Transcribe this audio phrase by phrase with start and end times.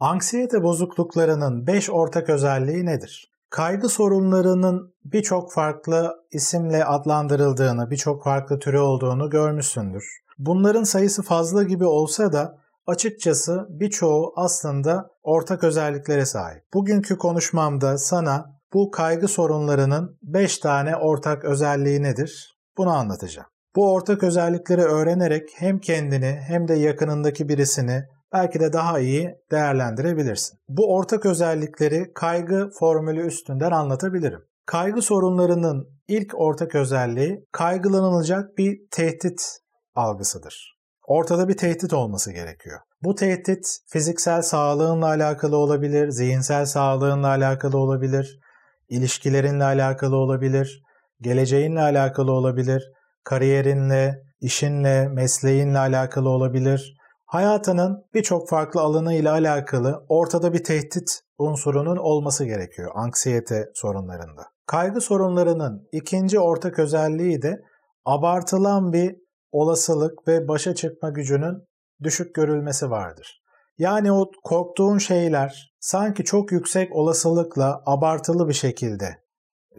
[0.00, 3.32] Anksiyete bozukluklarının 5 ortak özelliği nedir?
[3.50, 10.04] Kaygı sorunlarının birçok farklı isimle adlandırıldığını, birçok farklı türü olduğunu görmüşsündür.
[10.38, 16.62] Bunların sayısı fazla gibi olsa da açıkçası birçoğu aslında ortak özelliklere sahip.
[16.74, 22.58] Bugünkü konuşmamda sana bu kaygı sorunlarının 5 tane ortak özelliği nedir?
[22.76, 23.48] Bunu anlatacağım.
[23.76, 30.58] Bu ortak özellikleri öğrenerek hem kendini hem de yakınındaki birisini belki de daha iyi değerlendirebilirsin.
[30.68, 34.40] Bu ortak özellikleri kaygı formülü üstünden anlatabilirim.
[34.66, 39.42] Kaygı sorunlarının ilk ortak özelliği kaygılanılacak bir tehdit
[39.94, 40.76] algısıdır.
[41.06, 42.80] Ortada bir tehdit olması gerekiyor.
[43.02, 48.40] Bu tehdit fiziksel sağlığınla alakalı olabilir, zihinsel sağlığınla alakalı olabilir,
[48.88, 50.82] ilişkilerinle alakalı olabilir,
[51.20, 52.82] geleceğinle alakalı olabilir,
[53.24, 56.96] kariyerinle, işinle, mesleğinle alakalı olabilir,
[57.30, 64.46] Hayatının birçok farklı alanı ile alakalı ortada bir tehdit unsurunun olması gerekiyor anksiyete sorunlarında.
[64.66, 67.60] Kaygı sorunlarının ikinci ortak özelliği de
[68.04, 69.16] abartılan bir
[69.52, 71.68] olasılık ve başa çıkma gücünün
[72.02, 73.42] düşük görülmesi vardır.
[73.78, 79.22] Yani o korktuğun şeyler sanki çok yüksek olasılıkla abartılı bir şekilde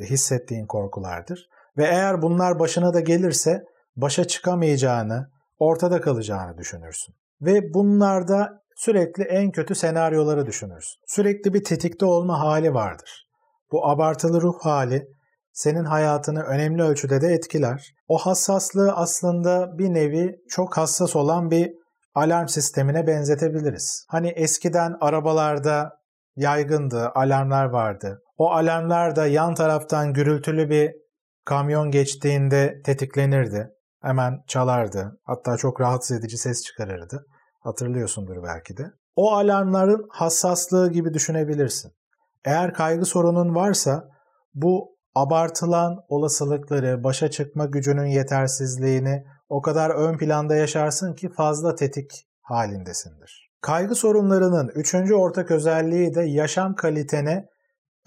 [0.00, 1.48] hissettiğin korkulardır.
[1.76, 3.64] Ve eğer bunlar başına da gelirse
[3.96, 7.14] başa çıkamayacağını, ortada kalacağını düşünürsün.
[7.40, 11.00] Ve bunlarda sürekli en kötü senaryoları düşünürsün.
[11.06, 13.26] Sürekli bir tetikte olma hali vardır.
[13.72, 15.06] Bu abartılı ruh hali
[15.52, 17.94] senin hayatını önemli ölçüde de etkiler.
[18.08, 21.72] O hassaslığı aslında bir nevi çok hassas olan bir
[22.14, 24.06] alarm sistemine benzetebiliriz.
[24.08, 26.00] Hani eskiden arabalarda
[26.36, 28.22] yaygındı, alarmlar vardı.
[28.36, 30.92] O alarmlar da yan taraftan gürültülü bir
[31.44, 33.70] kamyon geçtiğinde tetiklenirdi
[34.02, 35.20] hemen çalardı.
[35.24, 37.26] Hatta çok rahatsız edici ses çıkarırdı.
[37.60, 38.92] Hatırlıyorsundur belki de.
[39.16, 41.92] O alarmların hassaslığı gibi düşünebilirsin.
[42.44, 44.08] Eğer kaygı sorunun varsa
[44.54, 52.26] bu abartılan olasılıkları, başa çıkma gücünün yetersizliğini o kadar ön planda yaşarsın ki fazla tetik
[52.42, 53.50] halindesindir.
[53.60, 57.48] Kaygı sorunlarının üçüncü ortak özelliği de yaşam kalitene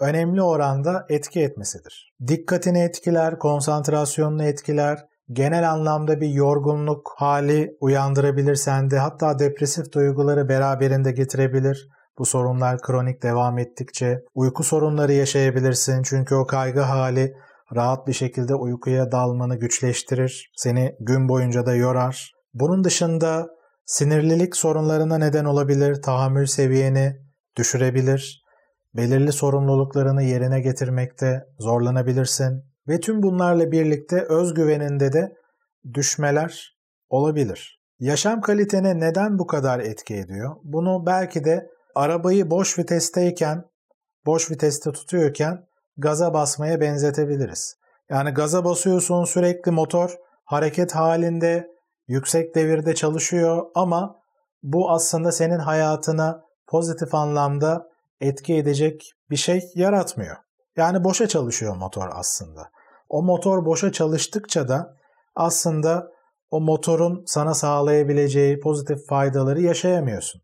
[0.00, 2.14] önemli oranda etki etmesidir.
[2.26, 8.98] Dikkatini etkiler, konsantrasyonunu etkiler, genel anlamda bir yorgunluk hali uyandırabilir sende.
[8.98, 11.88] Hatta depresif duyguları beraberinde getirebilir.
[12.18, 16.02] Bu sorunlar kronik devam ettikçe uyku sorunları yaşayabilirsin.
[16.02, 17.34] Çünkü o kaygı hali
[17.74, 20.52] rahat bir şekilde uykuya dalmanı güçleştirir.
[20.56, 22.32] Seni gün boyunca da yorar.
[22.54, 23.46] Bunun dışında
[23.84, 26.02] sinirlilik sorunlarına neden olabilir.
[26.02, 27.16] Tahammül seviyeni
[27.56, 28.44] düşürebilir.
[28.96, 32.73] Belirli sorumluluklarını yerine getirmekte zorlanabilirsin.
[32.88, 35.36] Ve tüm bunlarla birlikte özgüveninde de
[35.94, 36.76] düşmeler
[37.08, 37.80] olabilir.
[37.98, 40.56] Yaşam kalitene neden bu kadar etki ediyor?
[40.62, 43.64] Bunu belki de arabayı boş vitesteyken,
[44.26, 47.76] boş viteste tutuyorken gaza basmaya benzetebiliriz.
[48.10, 51.70] Yani gaza basıyorsun sürekli motor hareket halinde
[52.08, 54.20] yüksek devirde çalışıyor ama
[54.62, 57.88] bu aslında senin hayatına pozitif anlamda
[58.20, 60.36] etki edecek bir şey yaratmıyor.
[60.76, 62.70] Yani boşa çalışıyor motor aslında.
[63.08, 64.96] O motor boşa çalıştıkça da
[65.34, 66.10] aslında
[66.50, 70.40] o motorun sana sağlayabileceği pozitif faydaları yaşayamıyorsun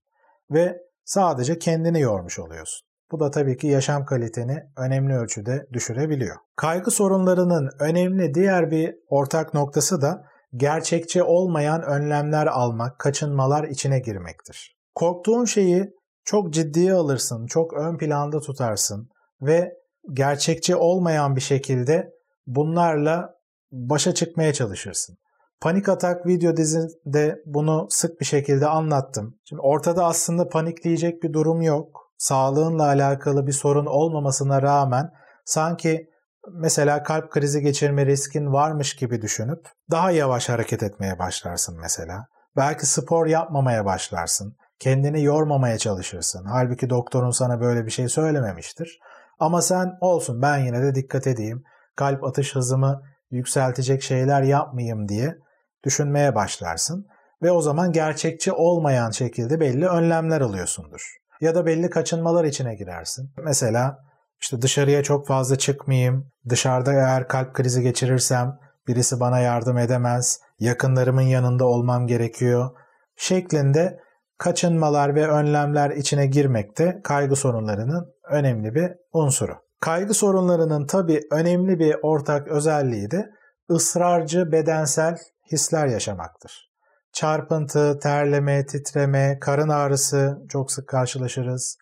[0.51, 2.87] ve sadece kendini yormuş oluyorsun.
[3.13, 6.37] Bu da tabii ki yaşam kaliteni önemli ölçüde düşürebiliyor.
[6.57, 10.23] Kaygı sorunlarının önemli diğer bir ortak noktası da
[10.57, 14.77] gerçekçi olmayan önlemler almak, kaçınmalar içine girmektir.
[14.95, 15.91] Korktuğun şeyi
[16.25, 19.09] çok ciddiye alırsın, çok ön planda tutarsın
[19.43, 19.80] ve
[20.12, 22.11] gerçekçi olmayan bir şekilde
[22.47, 23.34] bunlarla
[23.72, 25.16] başa çıkmaya çalışırsın.
[25.61, 29.34] Panik Atak video dizinde bunu sık bir şekilde anlattım.
[29.44, 32.00] Şimdi ortada aslında panikleyecek bir durum yok.
[32.19, 35.11] Sağlığınla alakalı bir sorun olmamasına rağmen
[35.44, 36.06] sanki
[36.53, 42.27] mesela kalp krizi geçirme riskin varmış gibi düşünüp daha yavaş hareket etmeye başlarsın mesela.
[42.56, 44.56] Belki spor yapmamaya başlarsın.
[44.78, 46.44] Kendini yormamaya çalışırsın.
[46.44, 48.99] Halbuki doktorun sana böyle bir şey söylememiştir.
[49.40, 51.62] Ama sen olsun ben yine de dikkat edeyim
[51.96, 55.37] kalp atış hızımı yükseltecek şeyler yapmayayım diye
[55.84, 57.06] düşünmeye başlarsın
[57.42, 61.16] ve o zaman gerçekçi olmayan şekilde belli önlemler alıyorsundur.
[61.40, 63.31] Ya da belli kaçınmalar içine girersin.
[63.44, 63.98] Mesela
[64.40, 68.58] işte dışarıya çok fazla çıkmayayım, dışarıda eğer kalp krizi geçirirsem
[68.88, 72.70] birisi bana yardım edemez, yakınlarımın yanında olmam gerekiyor
[73.16, 74.00] şeklinde
[74.40, 79.54] kaçınmalar ve önlemler içine girmekte kaygı sorunlarının önemli bir unsuru.
[79.81, 83.31] Kaygı sorunlarının tabi önemli bir ortak özelliği de
[83.70, 85.19] ısrarcı bedensel
[85.52, 86.70] hisler yaşamaktır.
[87.12, 91.76] çarpıntı, terleme, titreme, karın ağrısı çok sık karşılaşırız.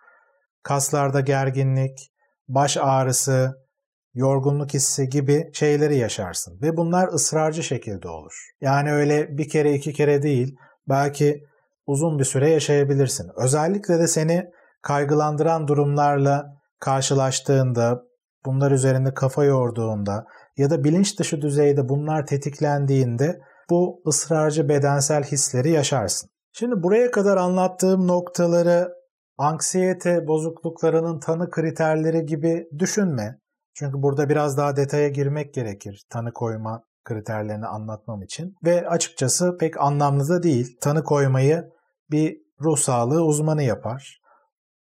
[0.63, 2.13] Kaslarda gerginlik,
[2.49, 3.55] baş ağrısı,
[4.15, 6.59] yorgunluk hissi gibi şeyleri yaşarsın.
[6.63, 8.51] Ve bunlar ısrarcı şekilde olur.
[8.61, 10.57] Yani öyle bir kere iki kere değil,
[10.89, 11.45] belki
[11.89, 13.31] uzun bir süre yaşayabilirsin.
[13.37, 14.51] Özellikle de seni
[14.83, 16.47] kaygılandıran durumlarla
[16.81, 18.03] karşılaştığında,
[18.47, 20.25] bunlar üzerinde kafa yorduğunda
[20.57, 23.41] ya da bilinç dışı düzeyde bunlar tetiklendiğinde
[23.71, 26.31] bu ısrarcı bedensel hisleri yaşarsın.
[26.53, 28.89] Şimdi buraya kadar anlattığım noktaları
[29.39, 33.39] anksiyete bozukluklarının tanı kriterleri gibi düşünme.
[33.75, 38.55] Çünkü burada biraz daha detaya girmek gerekir tanı koyma kriterlerini anlatmam için.
[38.65, 40.77] Ve açıkçası pek anlamlı da değil.
[40.81, 41.78] Tanı koymayı
[42.11, 44.21] bir ruh sağlığı uzmanı yapar.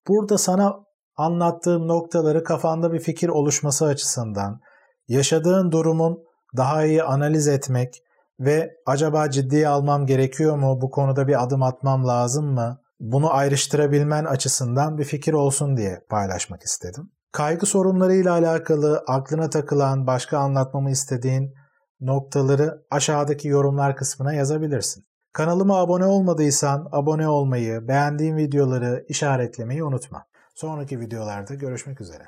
[0.08, 0.74] Burada sana
[1.16, 4.60] anlattığım noktaları kafanda bir fikir oluşması açısından
[5.08, 6.18] yaşadığın durumun
[6.56, 8.02] daha iyi analiz etmek
[8.40, 10.78] ve acaba ciddiye almam gerekiyor mu?
[10.82, 12.78] Bu konuda bir adım atmam lazım mı?
[13.00, 17.10] Bunu ayrıştırabilmen açısından bir fikir olsun diye paylaşmak istedim.
[17.32, 21.54] Kaygı sorunlarıyla alakalı aklına takılan, başka anlatmamı istediğin
[22.00, 25.04] noktaları aşağıdaki yorumlar kısmına yazabilirsin.
[25.32, 30.26] Kanalıma abone olmadıysan abone olmayı, beğendiğin videoları işaretlemeyi unutma.
[30.54, 32.24] Sonraki videolarda görüşmek üzere.